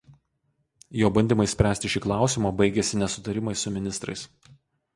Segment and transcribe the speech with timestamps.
[1.01, 4.29] Jo bandymai spręsti šį klausimą baigėsi nesutarimais su ministrais.